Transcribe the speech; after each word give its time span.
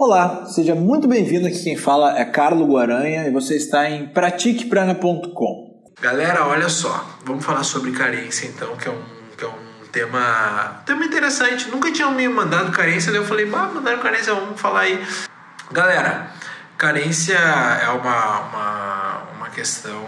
Olá, 0.00 0.46
seja 0.46 0.76
muito 0.76 1.08
bem-vindo 1.08 1.48
aqui. 1.48 1.60
Quem 1.64 1.76
fala 1.76 2.16
é 2.16 2.24
Carlo 2.24 2.64
Guaranha 2.64 3.26
e 3.26 3.32
você 3.32 3.56
está 3.56 3.90
em 3.90 4.06
pratiqueprana.com. 4.06 5.90
Galera, 6.00 6.46
olha 6.46 6.68
só, 6.68 7.18
vamos 7.24 7.44
falar 7.44 7.64
sobre 7.64 7.90
carência 7.90 8.46
então, 8.46 8.76
que 8.76 8.86
é 8.86 8.92
um, 8.92 9.02
que 9.36 9.44
é 9.44 9.48
um 9.48 9.86
tema, 9.90 10.84
tema 10.86 11.04
interessante. 11.04 11.68
Nunca 11.68 11.90
tinham 11.90 12.12
me 12.12 12.28
mandado 12.28 12.70
carência, 12.70 13.10
daí 13.10 13.20
eu 13.20 13.26
falei, 13.26 13.46
bah, 13.46 13.72
mandaram 13.74 13.98
carência, 13.98 14.32
vamos 14.32 14.60
falar 14.60 14.82
aí. 14.82 15.04
Galera, 15.72 16.30
carência 16.76 17.34
é 17.34 17.88
uma, 17.88 18.40
uma, 18.42 19.22
uma 19.36 19.50
questão 19.50 20.00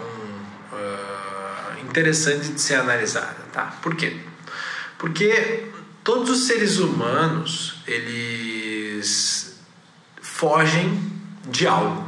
uh, 0.71 1.81
interessante 1.85 2.47
de 2.47 2.61
ser 2.61 2.75
analisada, 2.75 3.41
tá? 3.51 3.75
Por 3.81 3.93
quê? 3.97 4.21
Porque 4.97 5.65
todos 6.01 6.29
os 6.29 6.47
seres 6.47 6.79
humanos, 6.79 7.83
eles 7.85 9.40
fogem 10.41 10.99
de 11.51 11.67
algo. 11.67 12.03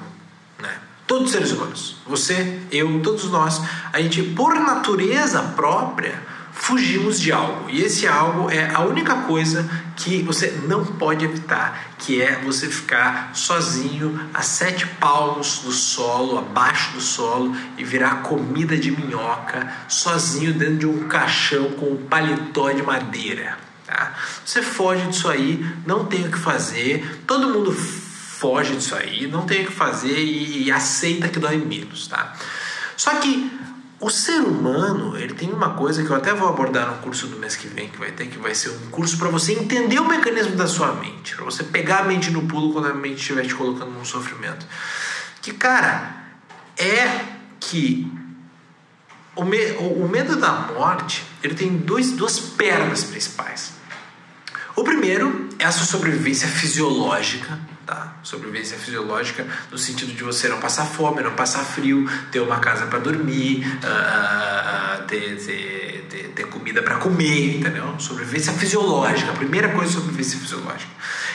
Né? 0.59 0.75
Todos 1.05 1.25
os 1.25 1.31
seres 1.33 1.51
humanos, 1.51 1.97
você, 2.07 2.61
eu, 2.71 2.99
todos 3.03 3.29
nós, 3.29 3.61
a 3.93 4.01
gente, 4.01 4.23
por 4.23 4.55
natureza 4.55 5.39
própria, 5.55 6.19
fugimos 6.51 7.19
de 7.19 7.31
algo. 7.31 7.69
E 7.69 7.83
esse 7.83 8.07
algo 8.07 8.49
é 8.49 8.73
a 8.73 8.81
única 8.81 9.13
coisa 9.27 9.69
que 9.95 10.23
você 10.23 10.49
não 10.67 10.83
pode 10.83 11.23
evitar, 11.23 11.93
que 11.99 12.23
é 12.23 12.41
você 12.43 12.67
ficar 12.67 13.29
sozinho 13.35 14.19
a 14.33 14.41
sete 14.41 14.87
palmos 14.87 15.59
do 15.59 15.71
solo, 15.71 16.39
abaixo 16.39 16.93
do 16.93 17.01
solo, 17.01 17.55
e 17.77 17.83
virar 17.83 18.23
comida 18.23 18.75
de 18.75 18.89
minhoca, 18.89 19.71
sozinho 19.87 20.55
dentro 20.55 20.77
de 20.77 20.87
um 20.87 21.07
caixão 21.07 21.69
com 21.73 21.91
um 21.91 22.07
paletó 22.07 22.71
de 22.71 22.81
madeira. 22.81 23.59
Tá? 23.85 24.15
Você 24.43 24.63
foge 24.63 25.05
disso 25.05 25.29
aí, 25.29 25.63
não 25.85 26.05
tem 26.05 26.25
o 26.25 26.31
que 26.31 26.39
fazer, 26.39 27.21
todo 27.27 27.49
mundo 27.49 27.71
foge 28.43 28.75
disso 28.75 28.93
aí, 28.93 29.25
não 29.25 29.45
tem 29.45 29.63
o 29.63 29.67
que 29.67 29.71
fazer 29.71 30.19
e, 30.19 30.65
e 30.65 30.71
aceita 30.71 31.29
que 31.29 31.39
dói 31.39 31.55
menos, 31.55 32.07
tá? 32.07 32.33
Só 32.97 33.15
que 33.21 33.49
o 34.01 34.09
ser 34.09 34.41
humano, 34.41 35.17
ele 35.17 35.33
tem 35.33 35.49
uma 35.49 35.75
coisa 35.75 36.03
que 36.03 36.09
eu 36.09 36.15
até 36.17 36.33
vou 36.33 36.49
abordar 36.49 36.91
no 36.91 36.97
curso 36.97 37.27
do 37.27 37.37
mês 37.37 37.55
que 37.55 37.69
vem, 37.69 37.87
que 37.87 37.97
vai 37.97 38.11
ter, 38.11 38.27
que 38.27 38.37
vai 38.37 38.53
ser 38.53 38.71
um 38.71 38.89
curso 38.91 39.17
para 39.17 39.29
você 39.29 39.53
entender 39.53 39.97
o 39.97 40.05
mecanismo 40.09 40.57
da 40.57 40.67
sua 40.67 40.91
mente, 40.91 41.37
para 41.37 41.45
você 41.45 41.63
pegar 41.63 41.99
a 41.99 42.03
mente 42.03 42.31
no 42.31 42.41
pulo 42.45 42.73
quando 42.73 42.87
a 42.87 42.93
mente 42.93 43.21
estiver 43.21 43.47
te 43.47 43.55
colocando 43.55 43.91
num 43.91 44.03
sofrimento. 44.03 44.65
Que, 45.41 45.53
cara, 45.53 46.13
é 46.77 47.21
que 47.61 48.11
o, 49.37 49.45
me, 49.45 49.71
o, 49.71 50.03
o 50.03 50.09
medo 50.09 50.35
da 50.35 50.51
morte, 50.51 51.23
ele 51.41 51.55
tem 51.55 51.77
dois, 51.77 52.11
duas 52.11 52.41
pernas 52.41 53.05
principais. 53.05 53.71
O 54.75 54.83
primeiro 54.83 55.47
é 55.57 55.63
a 55.63 55.71
sua 55.71 55.85
sobrevivência 55.85 56.49
fisiológica, 56.49 57.57
tá? 57.85 58.13
Sobrevivência 58.23 58.77
fisiológica 58.77 59.45
no 59.71 59.77
sentido 59.77 60.13
de 60.13 60.23
você 60.23 60.47
não 60.47 60.59
passar 60.59 60.85
fome, 60.85 61.21
não 61.21 61.33
passar 61.33 61.63
frio, 61.63 62.09
ter 62.31 62.39
uma 62.39 62.59
casa 62.59 62.85
para 62.85 62.99
dormir, 62.99 63.65
uh, 63.83 65.03
ter, 65.03 65.35
ter, 65.37 66.07
ter, 66.09 66.27
ter, 66.29 66.47
comida 66.47 66.81
para 66.81 66.95
comer, 66.95 67.57
entendeu? 67.57 67.95
Sobrevivência 67.99 68.53
fisiológica, 68.53 69.31
a 69.31 69.35
primeira 69.35 69.69
coisa 69.69 69.91
é 69.91 69.93
sobrevivência 69.95 70.39
fisiológica. 70.39 70.91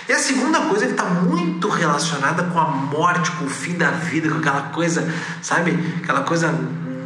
E 0.09 0.13
a 0.13 0.19
segunda 0.19 0.61
coisa 0.63 0.87
que 0.87 0.93
está 0.93 1.05
muito 1.05 1.69
relacionada 1.69 2.45
com 2.45 2.59
a 2.59 2.67
morte, 2.67 3.31
com 3.33 3.45
o 3.45 3.51
fim 3.51 3.75
da 3.75 3.91
vida, 3.91 4.31
com 4.31 4.39
aquela 4.39 4.63
coisa, 4.71 5.07
sabe? 5.43 5.79
Aquela 6.03 6.23
coisa 6.23 6.53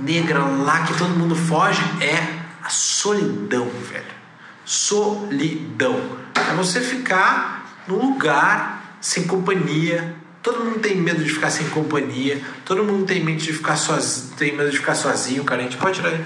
negra 0.03 0.39
lá 0.39 0.85
que 0.85 0.95
todo 0.95 1.11
mundo 1.11 1.35
foge, 1.35 1.83
é 2.01 2.41
a 2.63 2.69
solidão, 2.69 3.69
velho. 3.91 4.23
Solidão. 4.65 6.01
É 6.37 6.55
você 6.55 6.81
ficar 6.81 7.67
num 7.89 7.97
lugar 7.97 8.82
sem 9.03 9.25
companhia. 9.25 10.15
Todo 10.43 10.65
mundo 10.65 10.79
tem 10.79 10.97
medo 10.97 11.23
de 11.23 11.31
ficar 11.31 11.51
sem 11.51 11.69
companhia. 11.69 12.41
Todo 12.65 12.83
mundo 12.83 13.05
tem 13.05 13.23
medo 13.23 13.39
de 13.39 13.53
ficar 13.53 13.77
sozinho, 13.77 14.35
tem 14.37 14.57
medo 14.57 14.71
de 14.71 14.79
ficar 14.79 14.95
sozinho, 14.95 15.45
carente. 15.45 15.77
Pode 15.77 16.01
tirar. 16.01 16.19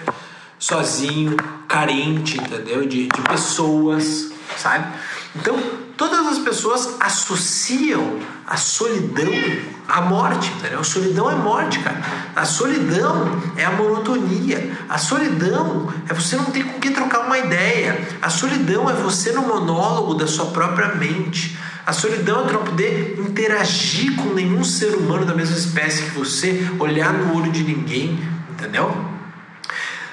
Sozinho, 0.58 1.36
carente, 1.66 2.38
entendeu? 2.38 2.86
De, 2.86 3.08
de 3.08 3.20
pessoas, 3.22 4.30
sabe? 4.56 4.86
Então, 5.34 5.58
todas 5.96 6.26
as 6.26 6.38
pessoas 6.38 6.96
associam 7.00 8.20
a 8.46 8.56
solidão 8.56 9.32
à 9.88 10.00
morte, 10.00 10.50
entendeu? 10.56 10.80
A 10.80 10.84
solidão 10.84 11.30
é 11.30 11.34
morte, 11.34 11.78
cara. 11.78 12.02
A 12.34 12.44
solidão 12.44 13.40
é 13.56 13.64
a 13.64 13.70
monotonia. 13.70 14.76
A 14.88 14.98
solidão 14.98 15.92
é 16.08 16.14
você 16.14 16.36
não 16.36 16.46
ter 16.46 16.64
com 16.64 16.80
quem 16.80 16.92
trocar 16.92 17.20
uma 17.20 17.38
ideia. 17.38 18.06
A 18.20 18.28
solidão 18.28 18.90
é 18.90 18.92
você 18.92 19.32
no 19.32 19.42
monólogo 19.42 20.14
da 20.14 20.26
sua 20.26 20.46
própria 20.46 20.94
mente. 20.94 21.56
A 21.86 21.92
solidão 21.92 22.48
é 22.48 22.52
não 22.52 22.64
poder 22.64 23.16
interagir 23.20 24.16
com 24.16 24.34
nenhum 24.34 24.64
ser 24.64 24.94
humano 24.94 25.24
da 25.24 25.34
mesma 25.34 25.56
espécie 25.56 26.02
que 26.02 26.10
você, 26.10 26.68
olhar 26.80 27.12
no 27.12 27.36
olho 27.36 27.52
de 27.52 27.62
ninguém, 27.62 28.18
entendeu? 28.50 28.92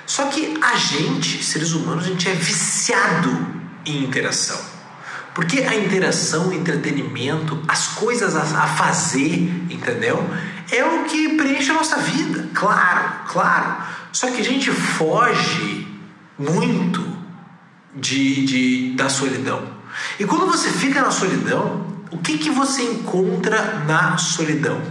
Só 0.05 0.27
que 0.27 0.59
a 0.61 0.75
gente, 0.75 1.43
seres 1.43 1.71
humanos, 1.71 2.05
a 2.05 2.09
gente 2.09 2.29
é 2.29 2.33
viciado 2.33 3.47
em 3.83 4.03
interação. 4.03 4.59
Porque 5.33 5.59
a 5.61 5.75
interação, 5.75 6.49
o 6.49 6.53
entretenimento, 6.53 7.61
as 7.67 7.87
coisas 7.87 8.35
a 8.35 8.67
fazer, 8.67 9.65
entendeu? 9.69 10.23
É 10.71 10.83
o 10.85 11.05
que 11.05 11.35
preenche 11.37 11.71
a 11.71 11.73
nossa 11.73 11.97
vida, 11.97 12.49
claro, 12.53 13.27
claro. 13.27 13.77
Só 14.11 14.29
que 14.29 14.41
a 14.41 14.43
gente 14.43 14.71
foge 14.71 15.87
muito 16.37 17.03
de, 17.95 18.45
de 18.45 18.93
da 18.95 19.09
solidão. 19.09 19.73
E 20.19 20.25
quando 20.25 20.45
você 20.45 20.69
fica 20.69 21.01
na 21.01 21.11
solidão, 21.11 21.85
o 22.11 22.17
que, 22.19 22.37
que 22.37 22.51
você 22.51 22.83
encontra 22.83 23.83
na 23.87 24.17
solidão? 24.17 24.81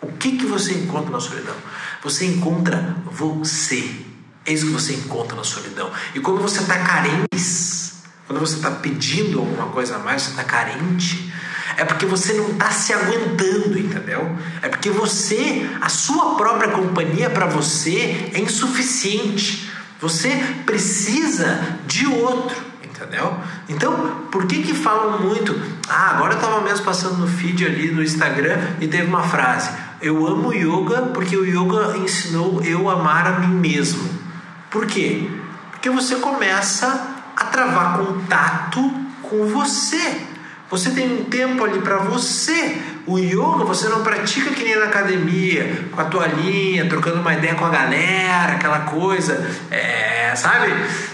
O 0.00 0.12
que, 0.12 0.36
que 0.36 0.46
você 0.46 0.72
encontra 0.72 1.10
na 1.10 1.20
solidão? 1.20 1.54
Você 2.02 2.26
encontra 2.26 2.96
você. 3.04 4.06
É 4.44 4.52
isso 4.52 4.66
que 4.66 4.72
você 4.72 4.94
encontra 4.94 5.36
na 5.36 5.44
solidão. 5.44 5.90
E 6.14 6.20
quando 6.20 6.40
você 6.40 6.60
está 6.60 6.78
carente, 6.78 7.36
quando 8.26 8.40
você 8.40 8.56
está 8.56 8.70
pedindo 8.70 9.38
alguma 9.38 9.66
coisa 9.68 9.96
a 9.96 9.98
mais, 9.98 10.22
você 10.22 10.30
está 10.30 10.44
carente, 10.44 11.32
é 11.76 11.84
porque 11.84 12.06
você 12.06 12.32
não 12.32 12.48
está 12.50 12.70
se 12.70 12.92
aguentando, 12.92 13.78
entendeu? 13.78 14.36
É 14.62 14.68
porque 14.68 14.90
você, 14.90 15.68
a 15.80 15.88
sua 15.88 16.34
própria 16.34 16.70
companhia 16.70 17.30
para 17.30 17.46
você 17.46 18.30
é 18.34 18.40
insuficiente. 18.40 19.70
Você 20.00 20.30
precisa 20.64 21.78
de 21.86 22.06
outro 22.06 22.66
entendeu? 22.96 23.36
Então, 23.68 24.26
por 24.30 24.46
que 24.46 24.62
que 24.62 24.74
falam 24.74 25.20
muito? 25.20 25.54
Ah, 25.88 26.12
agora 26.16 26.32
eu 26.32 26.38
estava 26.38 26.60
mesmo 26.62 26.84
passando 26.84 27.18
no 27.18 27.28
feed 27.28 27.64
ali 27.64 27.90
no 27.90 28.02
Instagram 28.02 28.58
e 28.80 28.88
teve 28.88 29.06
uma 29.06 29.22
frase: 29.22 29.70
Eu 30.00 30.26
amo 30.26 30.52
yoga 30.52 31.02
porque 31.12 31.36
o 31.36 31.44
yoga 31.44 31.98
ensinou 31.98 32.62
eu 32.64 32.88
amar 32.88 33.26
a 33.26 33.38
mim 33.40 33.54
mesmo. 33.54 34.08
Por 34.70 34.86
quê? 34.86 35.28
Porque 35.70 35.90
você 35.90 36.16
começa 36.16 37.15
a 37.36 37.44
travar 37.44 37.98
contato 37.98 38.90
com 39.22 39.46
você. 39.46 40.22
Você 40.68 40.90
tem 40.90 41.20
um 41.20 41.24
tempo 41.24 41.62
ali 41.62 41.80
para 41.80 41.98
você. 41.98 42.78
O 43.06 43.18
yoga 43.18 43.64
você 43.64 43.88
não 43.88 44.02
pratica 44.02 44.50
que 44.50 44.64
nem 44.64 44.76
na 44.76 44.86
academia, 44.86 45.84
com 45.92 46.00
a 46.00 46.04
toalhinha, 46.06 46.88
trocando 46.88 47.20
uma 47.20 47.34
ideia 47.34 47.54
com 47.54 47.64
a 47.64 47.68
galera, 47.68 48.54
aquela 48.54 48.80
coisa, 48.80 49.48
é, 49.70 50.34
sabe? 50.34 50.72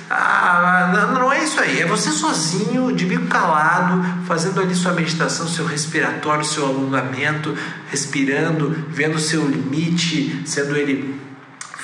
Ah, 0.09 0.91
não, 0.94 1.21
não 1.21 1.32
é 1.32 1.44
isso 1.44 1.61
aí. 1.61 1.81
É 1.81 1.87
você 1.87 2.11
sozinho, 2.11 2.93
de 2.93 3.05
bico 3.05 3.27
calado, 3.27 4.03
fazendo 4.27 4.61
ali 4.61 4.75
sua 4.75 4.93
meditação, 4.93 5.47
seu 5.47 5.66
respiratório, 5.66 6.44
seu 6.44 6.65
alongamento, 6.66 7.55
respirando, 7.91 8.71
vendo 8.88 9.19
seu 9.19 9.47
limite, 9.47 10.43
sendo 10.47 10.75
ele 10.75 11.22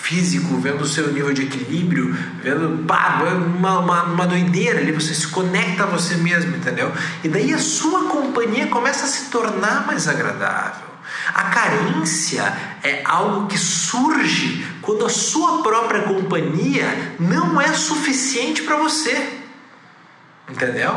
físico, 0.08 0.56
vendo 0.56 0.80
o 0.80 0.86
seu 0.86 1.12
nível 1.12 1.34
de 1.34 1.42
equilíbrio, 1.42 2.16
vendo 2.42 2.82
pá, 2.86 3.20
uma, 3.36 3.78
uma, 3.80 4.02
uma 4.04 4.26
doideira 4.26 4.78
ali, 4.78 4.91
você 4.91 5.14
se 5.14 5.28
conecta 5.28 5.82
a 5.82 5.86
você 5.86 6.16
mesmo, 6.16 6.56
entendeu? 6.56 6.91
E 7.22 7.28
daí 7.28 7.52
a 7.52 7.58
sua 7.58 8.04
companhia 8.08 8.68
começa 8.68 9.04
a 9.04 9.08
se 9.08 9.26
tornar 9.26 9.86
mais 9.86 10.09
agradável. 10.09 10.88
A 11.34 11.42
carência 11.44 12.42
é 12.83 13.03
algo 13.04 13.48
que 13.48 13.59
surge 13.59 14.66
quando 14.80 15.04
a 15.04 15.10
sua 15.10 15.62
própria 15.62 16.03
companhia 16.03 17.16
não 17.21 17.60
é 17.60 17.74
suficiente 17.74 18.62
para 18.62 18.77
você. 18.77 19.38
Entendeu? 20.48 20.94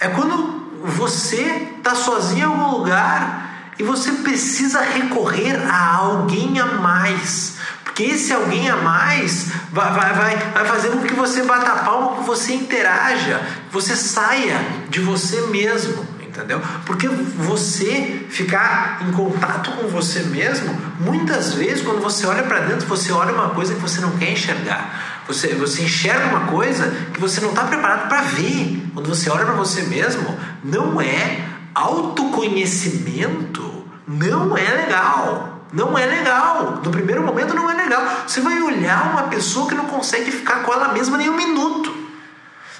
É 0.00 0.08
quando 0.08 0.80
você 0.82 1.74
está 1.76 1.94
sozinho 1.94 2.40
em 2.40 2.52
algum 2.52 2.78
lugar 2.78 3.72
e 3.78 3.82
você 3.82 4.12
precisa 4.12 4.80
recorrer 4.80 5.56
a 5.70 5.96
alguém 5.96 6.58
a 6.58 6.66
mais 6.66 7.54
porque 7.94 8.10
esse 8.10 8.32
alguém 8.32 8.68
a 8.68 8.78
mais 8.78 9.52
vai, 9.70 9.92
vai, 9.92 10.12
vai, 10.14 10.36
vai 10.36 10.66
fazer 10.66 10.88
com 10.88 11.02
que 11.02 11.14
você 11.14 11.44
bata 11.44 11.84
palma, 11.84 12.16
que 12.16 12.24
você 12.24 12.52
interaja, 12.52 13.40
que 13.68 13.72
você 13.72 13.94
saia 13.94 14.58
de 14.90 14.98
você 14.98 15.42
mesmo, 15.42 16.04
entendeu? 16.20 16.60
Porque 16.84 17.06
você 17.06 18.26
ficar 18.28 18.98
em 19.00 19.12
contato 19.12 19.70
com 19.70 19.86
você 19.86 20.24
mesmo, 20.24 20.76
muitas 20.98 21.54
vezes 21.54 21.84
quando 21.84 22.02
você 22.02 22.26
olha 22.26 22.42
para 22.42 22.58
dentro, 22.58 22.84
você 22.88 23.12
olha 23.12 23.32
uma 23.32 23.50
coisa 23.50 23.76
que 23.76 23.80
você 23.80 24.00
não 24.00 24.10
quer 24.18 24.32
enxergar. 24.32 25.22
Você, 25.28 25.54
você 25.54 25.84
enxerga 25.84 26.36
uma 26.36 26.48
coisa 26.48 26.90
que 27.12 27.20
você 27.20 27.40
não 27.40 27.50
está 27.50 27.62
preparado 27.62 28.08
para 28.08 28.22
ver. 28.22 28.88
Quando 28.92 29.06
você 29.06 29.30
olha 29.30 29.44
para 29.44 29.54
você 29.54 29.82
mesmo, 29.82 30.36
não 30.64 31.00
é 31.00 31.44
autoconhecimento 31.72 33.74
não 34.06 34.56
é 34.56 34.70
legal. 34.70 35.53
Não 35.74 35.98
é 35.98 36.06
legal. 36.06 36.80
No 36.82 36.90
primeiro 36.90 37.22
momento 37.22 37.54
não 37.54 37.68
é 37.68 37.74
legal. 37.74 38.02
Você 38.26 38.40
vai 38.40 38.62
olhar 38.62 39.10
uma 39.10 39.24
pessoa 39.24 39.68
que 39.68 39.74
não 39.74 39.86
consegue 39.86 40.30
ficar 40.30 40.62
com 40.62 40.72
ela 40.72 40.92
mesma 40.92 41.18
nem 41.18 41.28
um 41.28 41.36
minuto. 41.36 41.92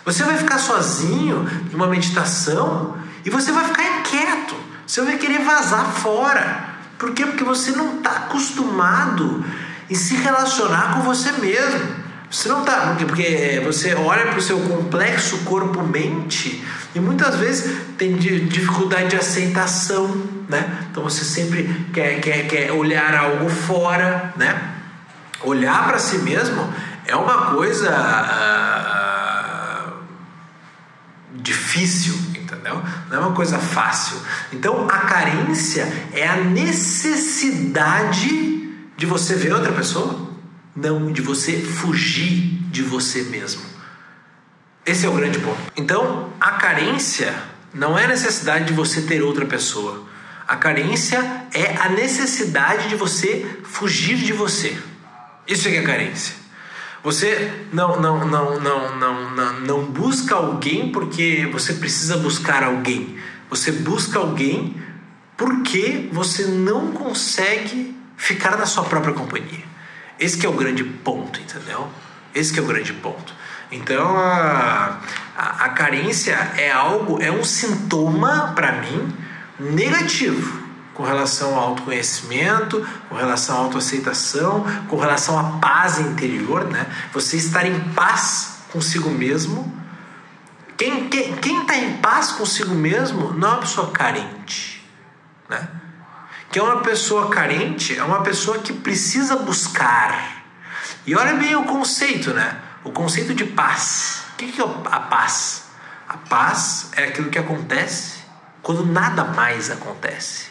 Você 0.05 0.23
vai 0.23 0.38
ficar 0.38 0.58
sozinho 0.58 1.49
em 1.70 1.75
uma 1.75 1.88
meditação 1.88 2.96
e 3.25 3.31
você 3.31 3.50
vai 3.50 3.64
ficar 3.64 3.82
inquieto. 3.82 4.55
Você 4.87 5.02
vai 5.02 5.17
querer 5.17 5.41
vazar 5.41 5.87
fora. 5.87 6.75
Por 6.96 7.12
quê? 7.12 7.26
Porque 7.26 7.43
você 7.43 7.73
não 7.73 7.96
está 7.96 8.11
acostumado 8.11 9.44
em 9.91 9.94
se 9.94 10.14
relacionar 10.14 10.94
com 10.94 11.00
você 11.00 11.32
mesmo. 11.32 12.05
Você 12.31 12.49
não 12.49 12.61
está, 12.61 12.96
porque 12.99 13.62
você 13.64 13.94
olha 13.94 14.26
para 14.26 14.38
o 14.38 14.43
seu 14.43 14.58
complexo 14.61 15.38
corpo-mente 15.44 16.64
e 16.94 16.99
muitas 16.99 17.37
vezes 17.37 17.76
tem 17.96 18.17
dificuldade 18.17 19.11
de 19.11 19.17
aceitação, 19.17 20.20
né? 20.49 20.87
Então 20.91 21.02
você 21.02 21.25
sempre 21.25 21.87
quer, 21.93 22.20
quer, 22.20 22.46
quer 22.46 22.73
olhar 22.73 23.14
algo 23.14 23.49
fora, 23.49 24.32
né? 24.37 24.73
Olhar 25.43 25.87
para 25.87 25.99
si 25.99 26.19
mesmo 26.19 26.73
é 27.06 27.14
uma 27.14 27.50
coisa 27.55 27.91
uh, 29.91 29.93
difícil, 31.35 32.14
entendeu? 32.37 32.82
Não 33.11 33.17
é 33.17 33.20
uma 33.20 33.32
coisa 33.32 33.58
fácil. 33.58 34.17
Então 34.52 34.88
a 34.88 34.99
carência 35.00 35.87
é 36.12 36.26
a 36.26 36.37
necessidade 36.37 38.29
de 38.96 39.06
você 39.06 39.35
ver 39.35 39.52
outra 39.52 39.73
pessoa, 39.73 40.31
não 40.75 41.12
de 41.12 41.20
você 41.20 41.61
fugir 41.61 42.62
de 42.70 42.82
você 42.82 43.23
mesmo. 43.25 43.62
Esse 44.87 45.06
é 45.06 45.08
o 45.08 45.12
grande 45.12 45.38
ponto. 45.38 45.58
Então, 45.76 46.31
a 46.38 46.52
carência 46.52 47.35
não 47.73 47.99
é 47.99 48.06
necessidade 48.06 48.67
de 48.67 48.73
você 48.75 49.02
ter 49.02 49.23
outra 49.23 49.46
pessoa. 49.46 50.05
A 50.46 50.56
carência 50.56 51.19
é 51.52 51.76
a 51.79 51.88
necessidade 51.88 52.88
de 52.88 52.96
você 52.96 53.58
fugir 53.64 54.17
de 54.17 54.32
você. 54.32 54.76
Isso 55.46 55.69
é 55.69 55.70
que 55.70 55.76
é 55.79 55.82
carência. 55.82 56.35
Você 57.02 57.52
não, 57.73 58.00
não, 58.00 58.26
não, 58.26 58.61
não, 58.61 58.96
não, 58.96 59.31
não, 59.31 59.61
não 59.61 59.85
busca 59.85 60.35
alguém 60.35 60.91
porque 60.91 61.49
você 61.52 61.75
precisa 61.75 62.17
buscar 62.17 62.62
alguém. 62.62 63.19
Você 63.50 63.73
busca 63.73 64.19
alguém 64.19 64.76
porque 65.37 66.08
você 66.12 66.46
não 66.46 66.93
consegue 66.93 67.96
ficar 68.17 68.56
na 68.56 68.67
sua 68.67 68.85
própria 68.85 69.14
companhia. 69.14 69.64
Esse 70.19 70.44
é 70.44 70.49
o 70.49 70.52
grande 70.52 70.85
ponto, 70.85 71.41
entendeu? 71.41 71.88
Esse 72.35 72.58
é 72.58 72.62
o 72.62 72.67
grande 72.67 72.93
ponto. 72.93 73.35
Então 73.70 74.17
a, 74.17 75.00
a, 75.37 75.64
a 75.64 75.69
carência 75.70 76.35
é 76.56 76.70
algo, 76.70 77.20
é 77.20 77.31
um 77.31 77.44
sintoma 77.44 78.52
para 78.55 78.73
mim 78.81 79.23
negativo 79.58 80.64
com 80.94 81.02
relação 81.02 81.54
ao 81.56 81.70
autoconhecimento, 81.70 82.86
com 83.08 83.16
relação 83.16 83.56
à 83.56 83.58
autoaceitação, 83.60 84.64
com 84.88 84.96
relação 84.96 85.38
à 85.38 85.58
paz 85.58 85.98
interior, 85.98 86.64
né? 86.64 86.86
Você 87.12 87.36
estar 87.36 87.66
em 87.66 87.78
paz 87.92 88.60
consigo 88.72 89.10
mesmo. 89.10 89.72
Quem 90.76 91.06
está 91.06 91.38
quem, 91.40 91.66
quem 91.66 91.84
em 91.84 91.96
paz 91.98 92.32
consigo 92.32 92.74
mesmo 92.74 93.32
não 93.32 93.48
é 93.48 93.50
uma 93.52 93.60
pessoa 93.60 93.90
carente, 93.90 94.88
né? 95.48 95.68
Que 96.50 96.58
é 96.60 96.62
uma 96.62 96.80
pessoa 96.80 97.28
carente, 97.28 97.98
é 97.98 98.04
uma 98.04 98.22
pessoa 98.22 98.58
que 98.58 98.72
precisa 98.72 99.36
buscar. 99.36 100.44
E 101.04 101.14
olha 101.16 101.34
bem 101.34 101.56
o 101.56 101.64
conceito, 101.64 102.32
né? 102.32 102.60
O 102.84 102.92
conceito 102.92 103.34
de 103.34 103.44
paz. 103.44 104.22
O 104.32 104.36
que 104.36 104.60
é 104.60 104.64
a 104.64 105.00
paz? 105.00 105.64
A 106.08 106.16
paz 106.16 106.90
é 106.96 107.04
aquilo 107.04 107.30
que 107.30 107.38
acontece 107.38 108.23
quando 108.64 108.84
nada 108.84 109.22
mais 109.22 109.70
acontece. 109.70 110.46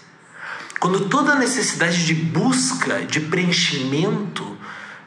Quando 0.79 1.09
toda 1.09 1.33
a 1.33 1.35
necessidade 1.35 2.05
de 2.05 2.13
busca, 2.13 3.01
de 3.05 3.19
preenchimento, 3.19 4.55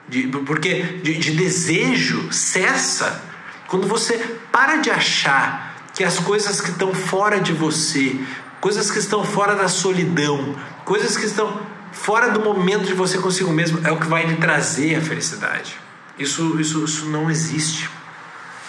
de, 0.09 0.27
porque 0.27 0.83
de, 1.03 1.15
de 1.15 1.31
desejo 1.31 2.33
cessa, 2.33 3.23
quando 3.69 3.87
você 3.87 4.19
para 4.51 4.77
de 4.77 4.91
achar 4.91 5.77
que 5.95 6.03
as 6.03 6.19
coisas 6.19 6.61
que 6.61 6.71
estão 6.71 6.93
fora 6.93 7.41
de 7.41 7.53
você, 7.53 8.19
coisas 8.61 8.91
que 8.91 8.99
estão 8.99 9.25
fora 9.25 9.55
da 9.55 9.69
solidão, 9.69 10.57
coisas 10.85 11.17
que 11.17 11.27
estão 11.27 11.61
fora 11.93 12.31
do 12.31 12.41
momento 12.41 12.87
de 12.87 12.93
você 12.93 13.19
consigo 13.19 13.53
mesmo, 13.53 13.87
é 13.87 13.93
o 13.93 13.99
que 13.99 14.07
vai 14.07 14.27
lhe 14.27 14.37
trazer 14.37 14.97
a 14.97 15.01
felicidade. 15.01 15.77
Isso, 16.19 16.61
isso, 16.61 16.85
isso 16.85 17.07
não 17.07 17.31
existe. 17.31 17.89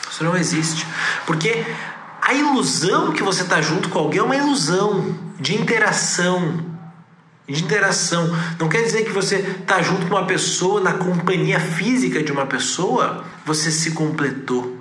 Isso 0.10 0.24
não 0.24 0.38
existe. 0.38 0.86
Porque 1.26 1.66
a 2.28 2.34
ilusão 2.34 3.14
que 3.14 3.24
você 3.24 3.44
está 3.44 3.62
junto 3.62 3.88
com 3.88 4.00
alguém 4.00 4.20
é 4.20 4.24
uma 4.24 4.36
ilusão 4.36 5.18
de 5.40 5.56
interação. 5.56 6.60
De 7.48 7.64
interação. 7.64 8.30
Não 8.60 8.68
quer 8.68 8.84
dizer 8.84 9.06
que 9.06 9.12
você 9.12 9.38
está 9.38 9.82
junto 9.82 10.08
com 10.08 10.16
uma 10.16 10.26
pessoa, 10.26 10.82
na 10.82 10.92
companhia 10.92 11.58
física 11.58 12.22
de 12.22 12.30
uma 12.30 12.46
pessoa, 12.46 13.24
você 13.46 13.72
se 13.72 13.92
completou. 13.92 14.78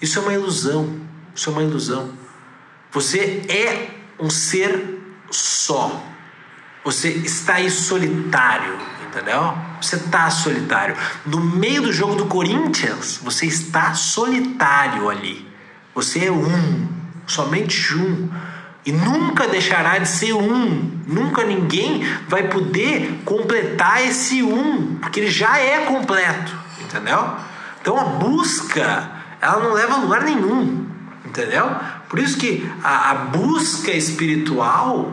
Isso 0.00 0.18
é 0.18 0.22
uma 0.22 0.34
ilusão. 0.34 0.98
Isso 1.32 1.48
é 1.48 1.52
uma 1.52 1.62
ilusão. 1.62 2.10
Você 2.90 3.44
é 3.48 3.90
um 4.18 4.28
ser 4.28 5.00
só. 5.30 6.04
Você 6.84 7.10
está 7.10 7.54
aí 7.54 7.70
solitário, 7.70 8.76
entendeu? 9.06 9.56
Você 9.80 9.94
está 9.94 10.28
solitário. 10.28 10.96
No 11.24 11.40
meio 11.40 11.82
do 11.82 11.92
jogo 11.92 12.16
do 12.16 12.26
Corinthians, 12.26 13.20
você 13.22 13.46
está 13.46 13.94
solitário 13.94 15.08
ali. 15.08 15.51
Você 15.94 16.26
é 16.26 16.32
um, 16.32 16.88
somente 17.26 17.94
um. 17.94 18.28
E 18.84 18.92
nunca 18.92 19.46
deixará 19.46 19.98
de 19.98 20.08
ser 20.08 20.32
um. 20.32 20.90
Nunca 21.06 21.44
ninguém 21.44 22.04
vai 22.28 22.48
poder 22.48 23.22
completar 23.24 24.04
esse 24.04 24.42
um, 24.42 24.96
porque 24.96 25.20
ele 25.20 25.30
já 25.30 25.58
é 25.58 25.84
completo, 25.84 26.56
entendeu? 26.80 27.36
Então 27.80 27.98
a 27.98 28.04
busca, 28.04 29.10
ela 29.40 29.60
não 29.60 29.72
leva 29.72 29.94
a 29.94 29.98
lugar 29.98 30.22
nenhum, 30.22 30.86
entendeu? 31.24 31.70
Por 32.08 32.18
isso 32.18 32.36
que 32.36 32.68
a, 32.82 33.10
a 33.10 33.14
busca 33.14 33.90
espiritual 33.92 35.12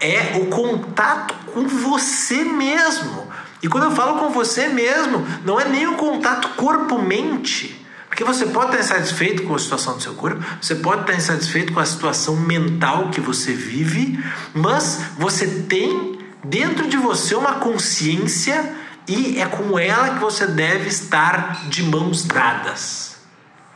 é 0.00 0.38
o 0.40 0.46
contato 0.46 1.34
com 1.52 1.66
você 1.66 2.44
mesmo. 2.44 3.30
E 3.62 3.68
quando 3.68 3.84
eu 3.84 3.92
falo 3.92 4.18
com 4.18 4.30
você 4.30 4.68
mesmo, 4.68 5.24
não 5.44 5.60
é 5.60 5.64
nem 5.64 5.86
o 5.86 5.94
contato 5.94 6.48
corpo-mente. 6.56 7.81
Porque 8.12 8.24
você 8.24 8.44
pode 8.44 8.76
estar 8.76 8.98
insatisfeito 8.98 9.42
com 9.44 9.54
a 9.54 9.58
situação 9.58 9.96
do 9.96 10.02
seu 10.02 10.12
corpo, 10.12 10.44
você 10.60 10.74
pode 10.74 11.00
estar 11.00 11.14
insatisfeito 11.14 11.72
com 11.72 11.80
a 11.80 11.86
situação 11.86 12.36
mental 12.36 13.08
que 13.08 13.22
você 13.22 13.54
vive, 13.54 14.22
mas 14.52 15.00
você 15.16 15.46
tem 15.46 16.18
dentro 16.44 16.90
de 16.90 16.98
você 16.98 17.34
uma 17.34 17.54
consciência 17.54 18.70
e 19.08 19.40
é 19.40 19.46
com 19.46 19.78
ela 19.78 20.10
que 20.10 20.20
você 20.20 20.46
deve 20.46 20.90
estar 20.90 21.66
de 21.70 21.82
mãos 21.84 22.22
dadas, 22.24 23.16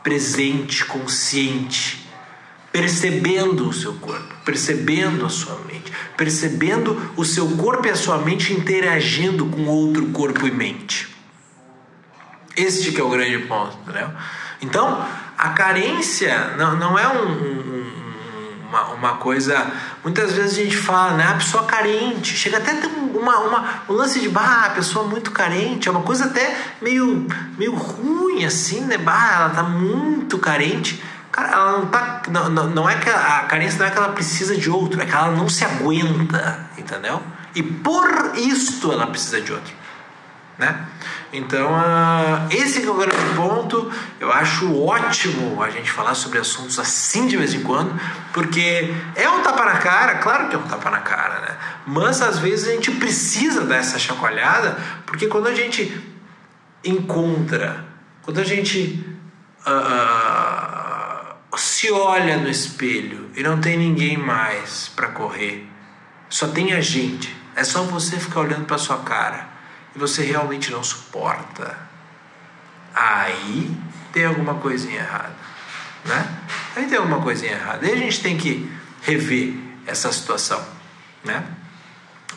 presente, 0.03 0.85
consciente 0.85 2.05
percebendo 2.71 3.67
o 3.67 3.73
seu 3.73 3.95
corpo, 3.95 4.35
percebendo 4.45 5.25
a 5.25 5.29
sua 5.29 5.59
mente, 5.65 5.91
percebendo 6.15 7.11
o 7.17 7.25
seu 7.25 7.47
corpo 7.57 7.87
e 7.87 7.89
a 7.89 7.95
sua 7.95 8.19
mente 8.19 8.53
interagindo 8.53 9.47
com 9.47 9.65
outro 9.65 10.05
corpo 10.09 10.45
e 10.45 10.51
mente. 10.51 11.16
Este 12.57 12.91
que 12.91 12.99
é 12.99 13.03
o 13.03 13.09
grande 13.09 13.37
ponto, 13.45 13.77
entendeu? 13.83 14.09
Então, 14.61 15.05
a 15.37 15.49
carência 15.49 16.55
não, 16.57 16.75
não 16.75 16.97
é 16.97 17.07
um, 17.07 17.27
um, 17.29 17.91
uma, 18.67 18.83
uma 18.93 19.13
coisa. 19.17 19.71
Muitas 20.03 20.33
vezes 20.33 20.57
a 20.57 20.63
gente 20.63 20.75
fala, 20.75 21.13
né? 21.13 21.27
A 21.29 21.35
pessoa 21.35 21.65
carente, 21.65 22.35
chega 22.35 22.57
até 22.57 22.71
a 22.71 22.81
ter 22.81 22.87
uma, 22.87 23.39
uma, 23.39 23.83
um 23.87 23.93
lance 23.93 24.19
de, 24.19 24.27
bah, 24.27 24.65
a 24.65 24.69
pessoa 24.71 25.07
muito 25.07 25.31
carente, 25.31 25.87
é 25.87 25.91
uma 25.91 26.01
coisa 26.01 26.25
até 26.25 26.57
meio, 26.81 27.27
meio 27.57 27.75
ruim, 27.75 28.43
assim, 28.43 28.81
né? 28.81 28.97
Bah, 28.97 29.35
ela 29.35 29.49
tá 29.51 29.63
muito 29.63 30.39
carente. 30.39 31.01
Cara, 31.31 31.51
ela 31.51 31.71
não 31.73 31.85
tá. 31.85 32.23
Não, 32.29 32.49
não, 32.49 32.67
não 32.67 32.89
é 32.89 32.95
que 32.95 33.09
a, 33.09 33.37
a 33.37 33.43
carência 33.43 33.77
não 33.77 33.85
é 33.85 33.91
que 33.91 33.97
ela 33.97 34.09
precisa 34.09 34.57
de 34.57 34.69
outro, 34.69 34.99
é 34.99 35.05
que 35.05 35.13
ela 35.13 35.31
não 35.31 35.47
se 35.47 35.63
aguenta, 35.63 36.67
entendeu? 36.75 37.21
E 37.53 37.61
por 37.61 38.33
isto 38.35 38.91
ela 38.91 39.05
precisa 39.05 39.39
de 39.39 39.53
outro. 39.53 39.73
Né? 40.57 40.75
Então, 41.31 41.73
uh, 41.73 42.47
esse 42.49 42.85
é 42.85 42.89
o 42.89 42.93
grande 42.93 43.35
ponto. 43.35 43.91
Eu 44.19 44.31
acho 44.31 44.81
ótimo 44.81 45.61
a 45.61 45.69
gente 45.69 45.91
falar 45.91 46.15
sobre 46.15 46.39
assuntos 46.39 46.79
assim 46.79 47.27
de 47.27 47.35
vez 47.35 47.53
em 47.53 47.61
quando, 47.63 47.99
porque 48.33 48.93
é 49.15 49.29
um 49.29 49.41
tapa 49.41 49.65
na 49.65 49.77
cara, 49.77 50.15
claro 50.15 50.47
que 50.47 50.55
é 50.55 50.57
um 50.57 50.67
tapa 50.67 50.89
na 50.89 50.99
cara, 50.99 51.41
né? 51.41 51.57
Mas 51.85 52.21
às 52.21 52.39
vezes 52.39 52.67
a 52.67 52.71
gente 52.71 52.91
precisa 52.91 53.65
dessa 53.65 53.99
chacoalhada, 53.99 54.77
porque 55.05 55.27
quando 55.27 55.47
a 55.47 55.53
gente 55.53 56.01
encontra, 56.83 57.85
quando 58.21 58.39
a 58.39 58.43
gente. 58.43 59.05
Uh, 59.65 60.97
se 61.57 61.91
olha 61.91 62.37
no 62.37 62.47
espelho 62.47 63.31
e 63.35 63.41
não 63.41 63.59
tem 63.59 63.77
ninguém 63.77 64.15
mais 64.15 64.91
para 64.95 65.07
correr, 65.07 65.67
só 66.29 66.47
tem 66.47 66.73
a 66.73 66.81
gente, 66.81 67.35
é 67.55 67.63
só 67.63 67.81
você 67.81 68.19
ficar 68.19 68.41
olhando 68.41 68.65
para 68.65 68.77
sua 68.77 68.97
cara 68.99 69.56
e 69.97 69.99
você 69.99 70.23
realmente 70.23 70.71
não 70.71 70.83
suporta, 70.83 71.75
aí 72.93 73.75
tem 74.13 74.25
alguma 74.25 74.53
coisinha 74.53 74.99
errada, 74.99 75.35
né? 76.05 76.37
Aí 76.75 76.85
tem 76.85 76.99
alguma 76.99 77.19
coisinha 77.19 77.53
errada. 77.53 77.83
Aí 77.83 77.93
a 77.93 77.97
gente 77.97 78.21
tem 78.21 78.37
que 78.37 78.71
rever 79.01 79.55
essa 79.87 80.11
situação, 80.11 80.63
né? 81.23 81.43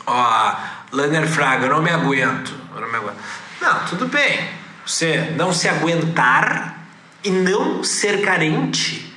Ó, 0.07 0.55
Lanner 0.91 1.27
Fraga, 1.27 1.67
eu 1.67 1.69
não 1.69 1.83
me 1.83 1.91
aguento, 1.91 2.51
eu 2.73 2.81
não 2.81 2.89
me 2.89 2.97
aguento. 2.97 3.19
Não, 3.61 3.85
tudo 3.85 4.07
bem. 4.07 4.49
Você 4.83 5.31
não 5.37 5.53
se 5.53 5.69
aguentar 5.69 6.79
e 7.23 7.29
não 7.29 7.83
ser 7.83 8.25
carente 8.25 9.11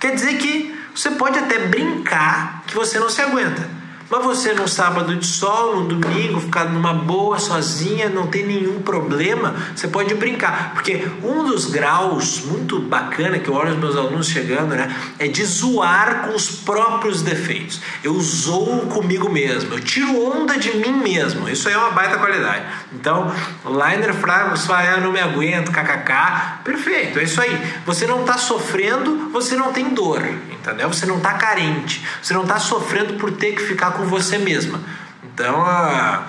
quer 0.00 0.14
dizer 0.14 0.38
que 0.38 0.74
você 0.94 1.10
pode 1.10 1.38
até 1.38 1.66
brincar 1.66 2.62
que 2.66 2.74
você 2.74 2.98
não 2.98 3.10
se 3.10 3.20
aguenta. 3.20 3.68
Mas 4.10 4.24
você 4.24 4.52
num 4.52 4.66
sábado 4.66 5.14
de 5.14 5.24
sol, 5.24 5.76
num 5.76 5.86
domingo, 5.86 6.40
ficar 6.40 6.64
numa 6.64 6.92
boa 6.92 7.38
sozinha, 7.38 8.08
não 8.08 8.26
tem 8.26 8.44
nenhum 8.44 8.82
problema, 8.82 9.54
você 9.74 9.86
pode 9.86 10.12
brincar. 10.16 10.72
Porque 10.74 11.06
um 11.22 11.44
dos 11.44 11.66
graus 11.66 12.44
muito 12.44 12.80
bacana 12.80 13.38
que 13.38 13.48
eu 13.48 13.54
olho 13.54 13.70
os 13.70 13.78
meus 13.78 13.96
alunos 13.96 14.26
chegando, 14.26 14.74
né, 14.74 14.92
é 15.16 15.28
de 15.28 15.44
zoar 15.44 16.22
com 16.26 16.34
os 16.34 16.50
próprios 16.50 17.22
defeitos. 17.22 17.80
Eu 18.02 18.18
zoo 18.18 18.86
comigo 18.86 19.30
mesmo, 19.30 19.74
eu 19.74 19.80
tiro 19.80 20.20
onda 20.20 20.58
de 20.58 20.76
mim 20.76 20.92
mesmo. 20.92 21.48
Isso 21.48 21.68
aí 21.68 21.74
é 21.74 21.78
uma 21.78 21.90
baita 21.90 22.18
qualidade. 22.18 22.64
Então, 22.92 23.32
Liner 23.64 24.12
fala, 24.14 24.56
ah, 24.70 24.96
eu 24.96 25.00
não 25.02 25.12
me 25.12 25.20
aguento, 25.20 25.70
kkk. 25.70 26.62
Perfeito, 26.64 27.20
é 27.20 27.22
isso 27.22 27.40
aí. 27.40 27.60
Você 27.86 28.08
não 28.08 28.22
está 28.22 28.36
sofrendo, 28.36 29.30
você 29.32 29.54
não 29.54 29.72
tem 29.72 29.90
dor, 29.90 30.20
entendeu? 30.50 30.92
Você 30.92 31.06
não 31.06 31.18
está 31.18 31.34
carente, 31.34 32.04
você 32.20 32.34
não 32.34 32.42
está 32.42 32.58
sofrendo 32.58 33.14
por 33.14 33.30
ter 33.30 33.52
que 33.52 33.62
ficar 33.62 33.92
com 33.92 33.99
com 34.00 34.06
você 34.06 34.38
mesma. 34.38 34.80
Então, 35.22 35.60
ah, 35.62 36.26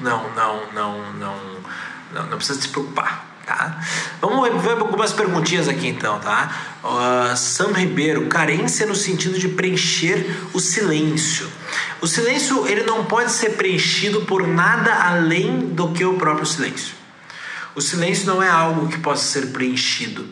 não, 0.00 0.30
não, 0.34 0.72
não, 0.72 1.12
não, 1.14 1.36
não, 2.12 2.26
não 2.26 2.36
precisa 2.36 2.60
se 2.60 2.68
preocupar. 2.68 3.34
Tá? 3.46 3.78
Vamos 4.22 4.62
ver 4.62 4.78
algumas 4.78 5.12
perguntinhas 5.12 5.68
aqui 5.68 5.88
então, 5.88 6.18
tá? 6.18 6.50
Uh, 6.82 7.36
Sam 7.36 7.72
Ribeiro, 7.72 8.26
carência 8.26 8.86
no 8.86 8.94
sentido 8.94 9.38
de 9.38 9.48
preencher 9.48 10.34
o 10.54 10.60
silêncio. 10.60 11.46
O 12.00 12.06
silêncio 12.06 12.66
ele 12.66 12.84
não 12.84 13.04
pode 13.04 13.30
ser 13.30 13.50
preenchido 13.50 14.22
por 14.22 14.46
nada 14.46 14.94
além 14.94 15.58
do 15.58 15.92
que 15.92 16.06
o 16.06 16.14
próprio 16.14 16.46
silêncio. 16.46 16.94
O 17.74 17.82
silêncio 17.82 18.26
não 18.26 18.42
é 18.42 18.48
algo 18.48 18.88
que 18.88 18.98
possa 18.98 19.24
ser 19.24 19.48
preenchido, 19.48 20.26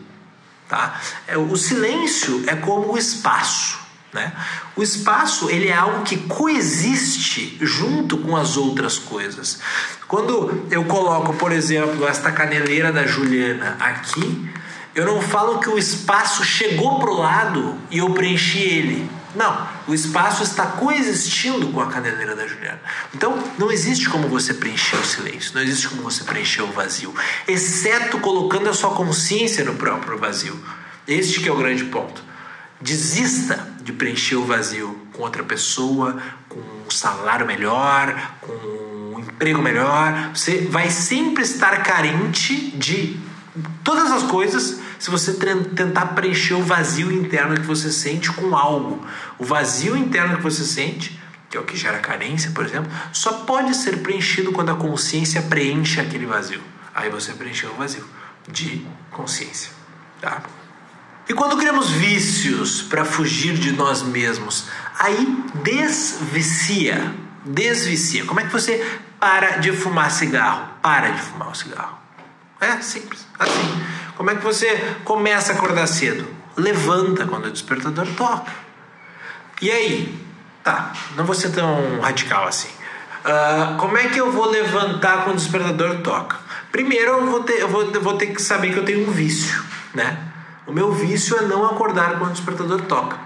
tá? 0.67 0.99
É, 1.27 1.37
o 1.37 1.55
silêncio 1.55 2.43
é 2.47 2.55
como 2.55 2.93
o 2.93 2.97
espaço. 2.97 3.82
Né? 4.13 4.31
O 4.75 4.83
espaço 4.83 5.49
ele 5.49 5.69
é 5.69 5.73
algo 5.73 6.03
que 6.03 6.17
coexiste 6.17 7.57
junto 7.59 8.19
com 8.19 8.37
as 8.37 8.57
outras 8.57 8.99
coisas. 8.99 9.59
Quando 10.07 10.65
eu 10.69 10.85
coloco, 10.85 11.33
por 11.33 11.51
exemplo, 11.51 12.07
esta 12.07 12.31
caneleira 12.31 12.91
da 12.91 13.07
Juliana 13.07 13.75
aqui, 13.79 14.47
eu 14.93 15.05
não 15.07 15.19
falo 15.19 15.57
que 15.57 15.67
o 15.67 15.79
espaço 15.79 16.43
chegou 16.43 16.99
para 16.99 17.09
o 17.09 17.17
lado 17.17 17.79
e 17.89 17.97
eu 17.97 18.11
preenchi 18.11 18.59
ele. 18.59 19.09
Não, 19.35 19.67
o 19.87 19.95
espaço 19.95 20.43
está 20.43 20.67
coexistindo 20.67 21.69
com 21.69 21.81
a 21.81 21.87
caneleira 21.87 22.35
da 22.35 22.45
Juliana. 22.45 22.79
Então, 23.15 23.43
não 23.57 23.71
existe 23.71 24.07
como 24.07 24.27
você 24.27 24.53
preencher 24.53 24.95
o 24.97 25.03
silêncio, 25.03 25.55
não 25.55 25.61
existe 25.63 25.89
como 25.89 26.03
você 26.03 26.23
preencher 26.23 26.61
o 26.61 26.71
vazio, 26.71 27.11
exceto 27.47 28.19
colocando 28.19 28.69
a 28.69 28.73
sua 28.73 28.91
consciência 28.91 29.65
no 29.65 29.73
próprio 29.73 30.19
vazio. 30.19 30.63
Este 31.07 31.39
que 31.39 31.49
é 31.49 31.51
o 31.51 31.57
grande 31.57 31.85
ponto. 31.85 32.32
Desista 32.83 33.65
de 33.81 33.93
preencher 33.93 34.35
o 34.35 34.43
vazio 34.43 35.07
com 35.13 35.23
outra 35.23 35.41
pessoa, 35.41 36.21
com 36.49 36.59
um 36.59 36.91
salário 36.91 37.45
melhor, 37.47 38.35
com 38.41 38.51
um 39.15 39.19
emprego 39.19 39.61
melhor. 39.61 40.31
Você 40.35 40.67
vai 40.69 40.89
sempre 40.89 41.43
estar 41.43 41.81
carente 41.81 42.71
de 42.71 43.17
todas 43.85 44.11
as 44.11 44.23
coisas 44.23 44.81
se 44.99 45.09
você 45.09 45.33
tentar 45.33 46.07
preencher 46.07 46.55
o 46.55 46.61
vazio 46.61 47.09
interno 47.09 47.55
que 47.55 47.65
você 47.65 47.89
sente 47.89 48.29
com 48.33 48.53
algo. 48.53 49.05
O 49.39 49.45
vazio 49.45 49.95
interno 49.95 50.35
que 50.35 50.43
você 50.43 50.65
sente, 50.65 51.17
que 51.49 51.55
é 51.55 51.59
o 51.61 51.63
que 51.63 51.77
gera 51.77 51.99
carência, 51.99 52.51
por 52.51 52.65
exemplo, 52.65 52.91
só 53.13 53.31
pode 53.45 53.75
ser 53.77 53.99
preenchido 53.99 54.51
quando 54.51 54.71
a 54.71 54.75
consciência 54.75 55.41
preenche 55.43 56.01
aquele 56.01 56.25
vazio. 56.25 56.61
Aí 56.93 57.09
você 57.09 57.31
preencheu 57.31 57.71
o 57.71 57.75
vazio 57.75 58.05
de 58.45 58.85
consciência, 59.09 59.71
tá? 60.19 60.43
E 61.27 61.33
quando 61.33 61.57
criamos 61.57 61.89
vícios 61.89 62.81
para 62.81 63.05
fugir 63.05 63.53
de 63.53 63.71
nós 63.71 64.01
mesmos, 64.01 64.65
aí 64.99 65.43
desvicia, 65.63 67.13
desvicia. 67.45 68.25
Como 68.25 68.39
é 68.39 68.43
que 68.43 68.51
você 68.51 68.85
para 69.19 69.57
de 69.57 69.71
fumar 69.71 70.11
cigarro? 70.11 70.67
Para 70.81 71.11
de 71.11 71.21
fumar 71.21 71.49
o 71.49 71.55
cigarro. 71.55 71.97
É 72.59 72.81
simples, 72.81 73.25
assim. 73.39 73.83
Como 74.15 74.29
é 74.29 74.35
que 74.35 74.43
você 74.43 74.95
começa 75.03 75.53
a 75.53 75.55
acordar 75.55 75.87
cedo? 75.87 76.27
Levanta 76.57 77.25
quando 77.25 77.45
o 77.45 77.51
despertador 77.51 78.05
toca. 78.17 78.51
E 79.61 79.71
aí? 79.71 80.19
Tá, 80.63 80.93
não 81.15 81.25
vou 81.25 81.35
ser 81.35 81.51
tão 81.51 81.99
radical 82.01 82.47
assim. 82.47 82.69
Uh, 83.23 83.77
como 83.77 83.97
é 83.97 84.09
que 84.09 84.19
eu 84.19 84.31
vou 84.31 84.49
levantar 84.49 85.23
quando 85.23 85.37
o 85.37 85.39
despertador 85.39 86.01
toca? 86.01 86.37
Primeiro 86.71 87.11
eu 87.11 87.25
vou 87.27 87.43
ter, 87.43 87.61
eu 87.61 87.69
vou, 87.69 87.83
eu 87.83 88.01
vou 88.01 88.17
ter 88.17 88.27
que 88.27 88.41
saber 88.41 88.73
que 88.73 88.79
eu 88.79 88.85
tenho 88.85 89.07
um 89.07 89.11
vício, 89.11 89.63
né? 89.93 90.32
O 90.65 90.71
meu 90.71 90.91
vício 90.93 91.37
é 91.37 91.41
não 91.41 91.65
acordar 91.65 92.17
quando 92.17 92.31
o 92.31 92.33
despertador 92.33 92.81
toca. 92.81 93.17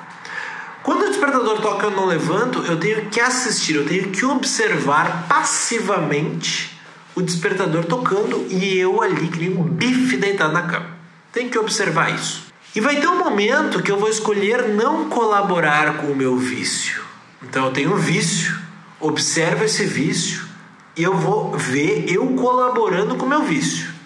Quando 0.81 1.03
o 1.03 1.09
despertador 1.09 1.59
toca 1.61 1.87
eu 1.87 1.91
não 1.91 2.05
levanto, 2.05 2.59
eu 2.59 2.79
tenho 2.79 3.05
que 3.07 3.19
assistir, 3.19 3.75
eu 3.75 3.85
tenho 3.85 4.09
que 4.09 4.25
observar 4.25 5.27
passivamente 5.27 6.79
o 7.13 7.21
despertador 7.21 7.85
tocando 7.85 8.47
e 8.49 8.77
eu 8.77 9.01
ali 9.01 9.27
que 9.27 9.49
um 9.49 9.63
bife 9.63 10.17
deitado 10.17 10.53
na 10.53 10.63
cama. 10.63 10.87
Tenho 11.31 11.49
que 11.49 11.59
observar 11.59 12.13
isso. 12.13 12.47
E 12.75 12.79
vai 12.79 12.97
ter 12.99 13.07
um 13.07 13.17
momento 13.17 13.81
que 13.81 13.91
eu 13.91 13.99
vou 13.99 14.09
escolher 14.09 14.69
não 14.69 15.09
colaborar 15.09 15.97
com 15.97 16.07
o 16.07 16.15
meu 16.15 16.37
vício. 16.37 17.03
Então 17.43 17.65
eu 17.65 17.71
tenho 17.71 17.93
um 17.93 17.97
vício, 17.97 18.57
observo 18.99 19.63
esse 19.63 19.85
vício 19.85 20.47
e 20.95 21.03
eu 21.03 21.15
vou 21.15 21.57
ver 21.57 22.05
eu 22.07 22.27
colaborando 22.35 23.15
com 23.15 23.25
o 23.25 23.29
meu 23.29 23.43
vício. 23.43 23.96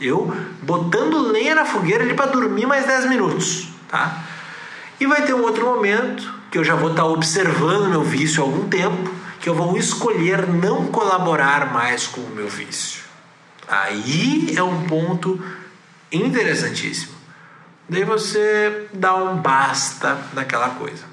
Eu 0.00 0.34
botando 0.62 1.18
lenha 1.18 1.54
na 1.54 1.64
fogueira 1.64 2.02
ali 2.02 2.14
para 2.14 2.26
dormir 2.26 2.66
mais 2.66 2.86
10 2.86 3.08
minutos, 3.08 3.68
tá? 3.88 4.24
E 4.98 5.06
vai 5.06 5.24
ter 5.24 5.34
um 5.34 5.42
outro 5.42 5.64
momento 5.64 6.32
que 6.50 6.58
eu 6.58 6.64
já 6.64 6.74
vou 6.74 6.90
estar 6.90 7.02
tá 7.02 7.08
observando 7.08 7.90
meu 7.90 8.02
vício 8.02 8.42
há 8.42 8.46
algum 8.46 8.68
tempo, 8.68 9.10
que 9.40 9.48
eu 9.48 9.54
vou 9.54 9.76
escolher 9.76 10.46
não 10.46 10.86
colaborar 10.86 11.72
mais 11.72 12.06
com 12.06 12.20
o 12.20 12.30
meu 12.30 12.48
vício. 12.48 13.02
Aí 13.68 14.52
é 14.56 14.62
um 14.62 14.86
ponto 14.86 15.40
interessantíssimo. 16.10 17.12
Daí 17.88 18.04
você 18.04 18.88
dá 18.92 19.14
um 19.14 19.36
basta 19.36 20.18
naquela 20.32 20.70
coisa. 20.70 21.04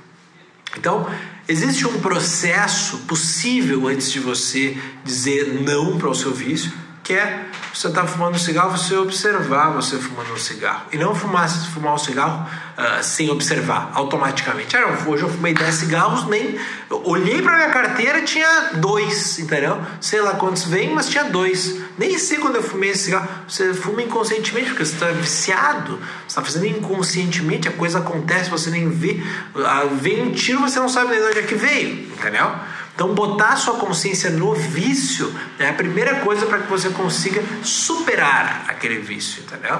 Então, 0.77 1.09
existe 1.47 1.87
um 1.87 1.99
processo 1.99 2.99
possível 2.99 3.87
antes 3.87 4.11
de 4.11 4.19
você 4.19 4.77
dizer 5.03 5.61
não 5.63 5.97
para 5.97 6.09
o 6.09 6.15
seu 6.15 6.33
vício 6.33 6.71
que 7.07 7.13
é 7.13 7.45
você 7.73 7.89
tá 7.89 8.05
fumando 8.05 8.35
um 8.35 8.37
cigarro, 8.37 8.77
você 8.77 8.93
observar 8.97 9.71
você 9.71 9.97
fumando 9.97 10.33
um 10.33 10.37
cigarro. 10.37 10.87
E 10.91 10.97
não 10.97 11.15
fumar, 11.15 11.49
fumar 11.49 11.93
um 11.93 11.97
cigarro 11.97 12.45
uh, 12.77 13.01
sem 13.01 13.29
observar, 13.29 13.91
automaticamente. 13.93 14.75
Ah, 14.75 15.03
hoje 15.05 15.23
eu 15.23 15.29
fumei 15.29 15.53
10 15.53 15.73
cigarros, 15.73 16.27
nem. 16.27 16.59
Olhei 16.89 17.41
para 17.41 17.55
minha 17.55 17.69
carteira 17.69 18.23
tinha 18.23 18.71
dois, 18.73 19.39
entendeu? 19.39 19.81
Sei 20.01 20.19
lá 20.19 20.33
quantos 20.33 20.65
vem, 20.65 20.93
mas 20.93 21.07
tinha 21.07 21.23
dois. 21.23 21.79
Nem 21.97 22.17
sei 22.17 22.39
quando 22.39 22.57
eu 22.57 22.63
fumei 22.63 22.89
esse 22.89 23.05
cigarro. 23.05 23.29
Você 23.47 23.73
fuma 23.73 24.01
inconscientemente, 24.01 24.71
porque 24.71 24.83
você 24.83 24.93
está 24.93 25.07
viciado, 25.11 25.97
você 25.97 26.27
está 26.27 26.41
fazendo 26.41 26.65
inconscientemente, 26.65 27.69
a 27.69 27.71
coisa 27.71 27.99
acontece, 27.99 28.49
você 28.49 28.69
nem 28.69 28.89
vê. 28.89 29.23
Uh, 29.55 29.95
vem 29.95 30.23
um 30.23 30.31
tiro, 30.33 30.59
você 30.59 30.77
não 30.77 30.89
sabe 30.89 31.11
nem 31.11 31.21
de 31.21 31.25
onde 31.25 31.39
é 31.39 31.43
que 31.43 31.55
veio, 31.55 32.11
entendeu? 32.11 32.51
Então, 32.97 33.13
botar 33.13 33.55
sua 33.57 33.75
consciência 33.75 34.31
no 34.31 34.55
vício 34.55 35.31
é 35.59 35.69
a 35.69 35.73
primeira 35.73 36.15
coisa 36.21 36.47
para 36.47 36.57
que 36.57 36.67
você 36.67 36.89
consiga 36.89 37.43
superar 37.63 38.65
aquele 38.67 38.97
vício, 38.97 39.43
entendeu? 39.43 39.79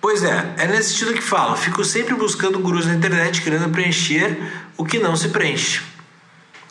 Pois 0.00 0.24
é, 0.24 0.54
é 0.56 0.66
nesse 0.66 0.90
sentido 0.90 1.14
que 1.14 1.22
falo. 1.22 1.56
Fico 1.56 1.84
sempre 1.84 2.16
buscando 2.16 2.58
gurus 2.58 2.84
na 2.84 2.94
internet 2.94 3.40
querendo 3.40 3.70
preencher 3.70 4.36
o 4.76 4.84
que 4.84 4.98
não 4.98 5.14
se 5.14 5.28
preenche. 5.28 5.80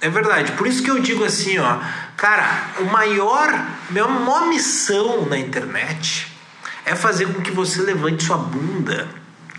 É 0.01 0.09
verdade. 0.09 0.51
Por 0.51 0.67
isso 0.67 0.83
que 0.83 0.91
eu 0.91 0.99
digo 0.99 1.23
assim, 1.23 1.57
ó, 1.57 1.79
cara, 2.17 2.71
o 2.81 2.83
maior, 2.83 3.47
minha 3.91 4.05
maior 4.09 4.45
missão 4.47 5.25
na 5.25 5.37
internet 5.37 6.27
é 6.83 6.93
fazer 6.97 7.27
com 7.27 7.41
que 7.41 7.51
você 7.51 7.81
levante 7.81 8.25
sua 8.25 8.37
bunda 8.37 9.07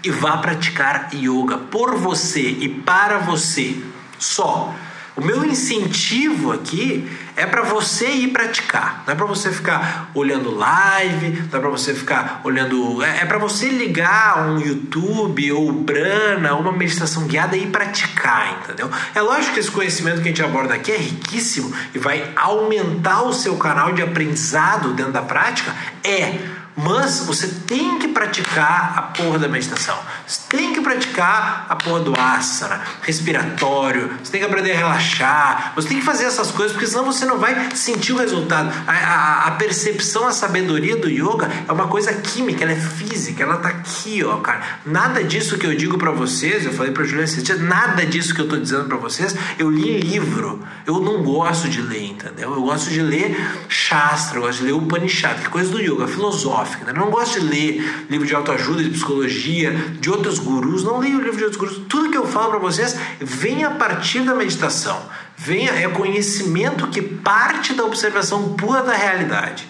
e 0.03 0.11
vá 0.11 0.37
praticar 0.38 1.11
yoga 1.15 1.59
por 1.59 1.97
você 1.97 2.41
e 2.41 2.69
para 2.69 3.19
você 3.19 3.76
só. 4.19 4.75
O 5.17 5.25
meu 5.25 5.47
incentivo 5.47 6.53
aqui 6.53 7.11
é 7.35 7.47
para 7.47 7.62
você 7.62 8.07
ir 8.07 8.29
praticar, 8.29 9.03
não 9.07 9.15
é 9.15 9.17
para 9.17 9.25
você 9.25 9.50
ficar 9.50 10.11
olhando 10.12 10.55
live, 10.55 11.43
não 11.50 11.59
é 11.59 11.61
para 11.62 11.71
você 11.71 11.95
ficar 11.95 12.43
olhando, 12.45 13.03
é, 13.03 13.23
é 13.23 13.25
para 13.25 13.38
você 13.38 13.71
ligar 13.71 14.47
um 14.47 14.61
YouTube 14.61 15.53
ou 15.53 15.73
Brana, 15.73 16.55
uma 16.55 16.71
meditação 16.71 17.26
guiada 17.26 17.57
e 17.57 17.67
praticar, 17.67 18.59
entendeu? 18.61 18.91
É 19.15 19.23
lógico 19.23 19.55
que 19.55 19.61
esse 19.61 19.71
conhecimento 19.71 20.17
que 20.17 20.29
a 20.29 20.33
gente 20.33 20.43
aborda 20.43 20.75
aqui 20.75 20.93
é 20.93 20.99
riquíssimo 20.99 21.73
e 21.95 21.99
vai 21.99 22.33
aumentar 22.37 23.23
o 23.23 23.33
seu 23.33 23.57
canal 23.57 23.93
de 23.93 24.03
aprendizado 24.03 24.93
dentro 24.93 25.12
da 25.12 25.23
prática, 25.23 25.75
é 26.05 26.38
Mas 26.76 27.21
você 27.21 27.49
tem 27.66 27.99
que 27.99 28.09
praticar 28.09 28.92
a 28.97 29.02
porra 29.02 29.38
da 29.38 29.49
meditação. 29.49 29.99
Você 30.26 30.42
tem 30.49 30.75
que 30.75 30.80
praticar 30.80 31.66
a 31.68 31.76
porra 31.76 32.00
do 32.00 32.12
asana, 32.18 32.83
respiratório. 33.02 34.11
Você 34.23 34.33
tem 34.33 34.40
que 34.40 34.47
aprender 34.47 34.73
a 34.73 34.76
relaxar. 34.76 35.73
Você 35.75 35.88
tem 35.88 35.99
que 35.99 36.04
fazer 36.04 36.25
essas 36.25 36.50
coisas, 36.50 36.73
porque 36.73 36.87
senão 36.87 37.04
você 37.04 37.25
não 37.25 37.38
vai 37.38 37.75
sentir 37.75 38.12
o 38.12 38.18
resultado. 38.18 38.71
A, 38.87 38.92
a, 38.92 39.47
a 39.47 39.50
percepção, 39.52 40.26
a 40.26 40.33
sabedoria 40.33 40.97
do 40.97 41.09
yoga 41.09 41.50
é 41.66 41.73
uma 41.73 41.88
coisa 41.88 42.12
química, 42.12 42.64
ela 42.64 42.73
é 42.73 42.76
física, 42.76 43.42
ela 43.42 43.56
tá 43.56 43.68
aqui, 43.68 44.23
ó, 44.23 44.37
cara. 44.37 44.61
Nada 44.85 45.25
disso 45.25 45.56
que 45.56 45.66
eu 45.66 45.75
digo 45.75 45.97
para 45.97 46.11
vocês, 46.11 46.64
eu 46.64 46.73
falei 46.73 46.92
pra 46.92 47.04
Juliana 47.04 47.26
nada 47.61 48.04
disso 48.04 48.35
que 48.35 48.40
eu 48.40 48.49
tô 48.49 48.56
dizendo 48.56 48.85
para 48.85 48.97
vocês, 48.97 49.35
eu 49.59 49.71
li 49.71 49.99
livro. 49.99 50.62
Eu 50.87 51.00
não 51.00 51.23
gosto 51.23 51.68
de 51.68 51.80
ler, 51.80 52.04
entendeu? 52.04 52.54
Eu 52.54 52.62
gosto 52.62 52.90
de 52.90 53.00
ler 53.00 53.37
Shastra, 53.68 54.38
eu 54.38 54.42
gosto 54.42 54.59
de 54.59 54.66
ler 54.66 54.73
Upanishad, 54.73 55.40
que 55.40 55.47
é 55.47 55.50
coisa 55.50 55.71
do 55.71 55.80
yoga, 55.80 56.06
filosófica. 56.06 56.65
Né? 56.85 56.90
Eu 56.90 56.94
não 56.94 57.11
gosto 57.11 57.40
de 57.40 57.46
ler 57.46 58.06
livro 58.11 58.26
de 58.26 58.35
autoajuda, 58.35 58.82
de 58.82 58.90
psicologia, 58.90 59.73
de 60.00 60.11
outros 60.11 60.38
gurus. 60.38 60.82
Não 60.82 60.99
leio 60.99 61.20
livro 61.20 61.37
de 61.37 61.44
outros 61.44 61.61
gurus. 61.61 61.82
Tudo 61.88 62.11
que 62.11 62.16
eu 62.16 62.26
falo 62.26 62.50
para 62.50 62.58
vocês 62.58 62.96
vem 63.20 63.64
a 63.64 63.70
partir 63.70 64.20
da 64.20 64.35
meditação. 64.35 65.00
Vem, 65.37 65.68
é 65.68 65.88
conhecimento 65.88 66.88
que 66.88 67.02
parte 67.02 67.75
da 67.75 67.85
observação 67.85 68.54
pura 68.54 68.82
da 68.82 68.94
realidade. 68.94 69.68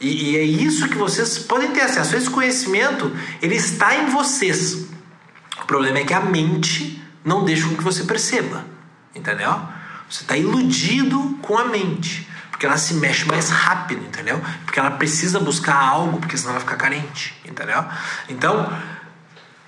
E, 0.00 0.32
e, 0.32 0.36
é 0.36 0.42
isso 0.42 0.88
que 0.88 0.96
vocês 0.96 1.38
podem 1.38 1.70
ter 1.72 1.82
acesso. 1.82 2.16
Esse 2.16 2.30
conhecimento, 2.30 3.10
ele 3.42 3.56
está 3.56 3.94
em 3.96 4.06
vocês. 4.06 4.86
O 5.62 5.66
problema 5.66 5.98
é 5.98 6.04
que 6.04 6.14
a 6.14 6.20
mente 6.20 7.02
não 7.24 7.44
deixa 7.44 7.68
com 7.68 7.76
que 7.76 7.84
você 7.84 8.04
perceba. 8.04 8.64
Entendeu? 9.14 9.60
Você 10.08 10.22
está 10.22 10.36
iludido 10.36 11.38
com 11.42 11.58
a 11.58 11.64
mente. 11.64 12.28
Porque 12.60 12.66
ela 12.66 12.76
se 12.76 12.92
mexe 12.92 13.24
mais 13.24 13.48
rápido, 13.48 14.04
entendeu? 14.04 14.38
Porque 14.66 14.78
ela 14.78 14.90
precisa 14.90 15.40
buscar 15.40 15.76
algo, 15.76 16.18
porque 16.18 16.36
senão 16.36 16.50
ela 16.50 16.60
fica 16.60 16.76
carente, 16.76 17.34
entendeu? 17.42 17.82
Então, 18.28 18.70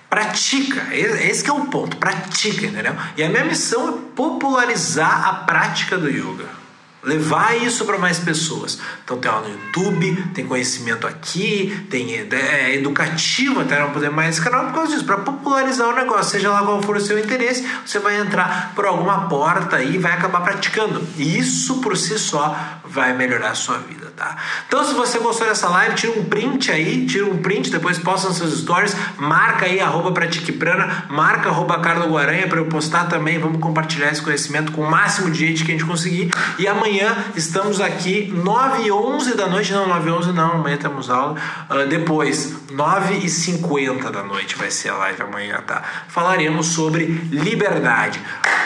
pratica. 0.07 0.95
Esse 0.95 1.49
é 1.49 1.51
o 1.51 1.65
ponto. 1.65 1.97
Pratica, 1.97 2.67
entendeu? 2.67 2.95
E 3.17 3.23
a 3.23 3.29
minha 3.29 3.45
missão 3.45 3.89
é 3.89 4.15
popularizar 4.15 5.27
a 5.27 5.33
prática 5.33 5.97
do 5.97 6.07
yoga 6.07 6.62
levar 7.03 7.57
isso 7.57 7.85
para 7.85 7.97
mais 7.97 8.19
pessoas. 8.19 8.79
Então 9.03 9.17
tem 9.17 9.29
aula 9.29 9.47
no 9.47 9.53
YouTube, 9.53 10.29
tem 10.33 10.45
conhecimento 10.45 11.05
aqui, 11.05 11.85
tem 11.89 12.13
é, 12.15 12.27
é 12.31 12.75
educativo 12.75 13.61
até 13.61 13.79
não 13.79 13.91
poder 13.91 14.09
mais 14.09 14.35
esse 14.35 14.43
canal 14.43 14.65
por 14.65 14.73
causa 14.73 14.91
disso, 14.91 15.05
para 15.05 15.17
popularizar 15.17 15.89
o 15.89 15.95
negócio, 15.95 16.31
seja 16.31 16.49
lá 16.49 16.63
qual 16.63 16.81
for 16.81 16.97
o 16.97 17.01
seu 17.01 17.19
interesse, 17.19 17.67
você 17.85 17.99
vai 17.99 18.19
entrar 18.19 18.73
por 18.75 18.85
alguma 18.85 19.27
porta 19.27 19.81
e 19.83 19.97
vai 19.97 20.13
acabar 20.13 20.41
praticando. 20.41 21.05
E 21.17 21.37
isso 21.37 21.81
por 21.81 21.97
si 21.97 22.17
só 22.17 22.55
vai 22.85 23.13
melhorar 23.13 23.51
a 23.51 23.55
sua 23.55 23.77
vida 23.77 24.03
tá? 24.15 24.37
Então, 24.67 24.83
se 24.83 24.93
você 24.93 25.19
gostou 25.19 25.47
dessa 25.47 25.67
live, 25.69 25.95
tira 25.95 26.13
um 26.13 26.23
print 26.25 26.71
aí, 26.71 27.05
tira 27.05 27.25
um 27.25 27.37
print, 27.37 27.69
depois 27.69 27.97
posta 27.97 28.29
nos 28.29 28.37
seus 28.37 28.59
stories, 28.59 28.95
marca 29.17 29.65
aí, 29.65 29.79
arroba 29.79 30.11
Pratiqueprana, 30.11 31.05
marca 31.09 31.49
arroba 31.49 31.79
Carlos 31.79 32.09
Guaranha 32.09 32.47
para 32.47 32.59
eu 32.59 32.65
postar 32.65 33.05
também, 33.05 33.39
vamos 33.39 33.59
compartilhar 33.59 34.11
esse 34.11 34.21
conhecimento 34.21 34.71
com 34.71 34.81
o 34.81 34.89
máximo 34.89 35.31
de 35.31 35.39
gente 35.39 35.65
que 35.65 35.71
a 35.71 35.75
gente 35.75 35.85
conseguir. 35.85 36.31
E 36.57 36.67
amanhã 36.67 36.92
estamos 37.35 37.81
aqui, 37.81 38.31
9 38.33 38.83
e 38.83 38.91
11 38.91 39.35
da 39.35 39.47
noite, 39.47 39.71
não, 39.71 39.87
9 39.87 40.09
e 40.09 40.11
11 40.11 40.31
não, 40.31 40.51
amanhã 40.53 40.77
temos 40.77 41.09
aula, 41.09 41.35
uh, 41.69 41.87
depois, 41.87 42.55
9 42.71 43.15
e 43.17 43.29
50 43.29 44.11
da 44.11 44.23
noite 44.23 44.55
vai 44.55 44.71
ser 44.71 44.89
a 44.89 44.97
live 44.97 45.21
amanhã, 45.21 45.61
tá? 45.65 45.81
Falaremos 46.07 46.67
sobre 46.67 47.05
liberdade. 47.31 48.19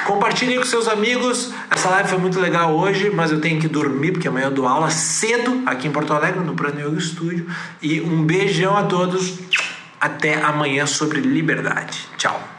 Compartilhe 0.05 0.57
com 0.57 0.63
seus 0.63 0.88
amigos, 0.88 1.53
essa 1.69 1.89
live 1.89 2.10
foi 2.10 2.17
muito 2.17 2.39
legal 2.39 2.75
hoje, 2.75 3.10
mas 3.10 3.31
eu 3.31 3.41
tenho 3.41 3.60
que 3.60 3.67
dormir, 3.67 4.12
porque 4.12 4.27
amanhã 4.27 4.46
eu 4.46 4.51
dou 4.51 4.67
aula 4.67 4.89
cedo 4.89 5.63
aqui 5.65 5.88
em 5.88 5.91
Porto 5.91 6.13
Alegre, 6.13 6.39
no 6.39 6.53
Prana 6.53 6.81
Yoga 6.81 7.00
Studio. 7.00 7.46
E 7.81 8.01
um 8.01 8.24
beijão 8.24 8.75
a 8.77 8.84
todos. 8.84 9.39
Até 10.00 10.36
amanhã 10.41 10.86
sobre 10.86 11.19
liberdade. 11.19 12.07
Tchau. 12.17 12.56